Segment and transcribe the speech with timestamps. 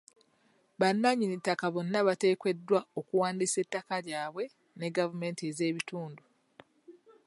[0.79, 4.43] Bannanyini ttaka bonna bateekeddwa okuwandiisa ettaka lyabwe
[4.77, 6.23] ne gavumenti ez'ebitundu.